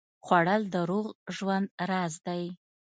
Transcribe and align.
خوړل 0.25 0.61
د 0.73 0.75
روغ 0.89 1.07
ژوند 1.35 1.67
راز 1.89 2.13
دی 2.25 2.43